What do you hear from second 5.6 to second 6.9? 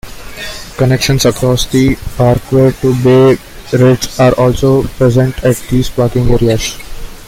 these parking areas.